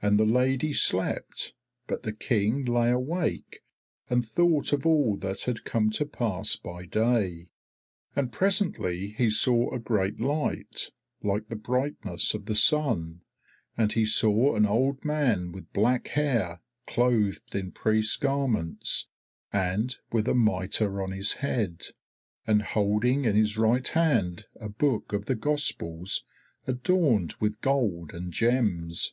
[0.00, 1.52] And the Lady slept,
[1.86, 3.60] but the King lay awake
[4.08, 7.50] and thought of all that had come to pass by day.
[8.14, 10.92] And presently he saw a great light,
[11.22, 13.20] like the brightness of the sun,
[13.76, 19.08] and he saw an old man with black hair, clothed in priest's garments,
[19.52, 21.82] and with a mitre on his head,
[22.46, 26.24] and holding in his right hand a book of the Gospels
[26.66, 29.12] adorned with gold and gems.